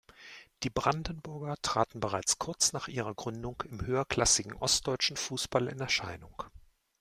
Die 0.63 0.71
Brandenburger 0.71 1.57
traten 1.61 1.99
bereits 1.99 2.39
kurz 2.39 2.73
nach 2.73 2.87
ihrer 2.87 3.13
Gründung 3.13 3.61
im 3.69 3.85
höherklassigen 3.85 4.55
ostdeutschen 4.55 5.15
Fußball 5.15 5.67
in 5.67 5.79
Erscheinung. 5.79 6.41